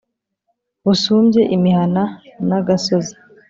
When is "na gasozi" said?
2.47-3.13